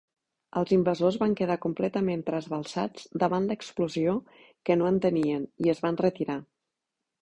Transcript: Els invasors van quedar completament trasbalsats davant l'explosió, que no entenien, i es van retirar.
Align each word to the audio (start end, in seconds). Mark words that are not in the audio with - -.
Els 0.61 0.71
invasors 0.77 1.19
van 1.23 1.35
quedar 1.41 1.57
completament 1.65 2.25
trasbalsats 2.31 3.07
davant 3.27 3.47
l'explosió, 3.53 4.19
que 4.67 4.83
no 4.83 4.93
entenien, 4.97 5.49
i 5.69 5.79
es 5.79 5.89
van 5.89 6.05
retirar. 6.07 6.45